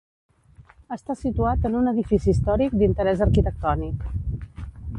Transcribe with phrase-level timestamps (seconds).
[0.95, 4.09] Està situat en un edifici històric d'interès arquitectònic.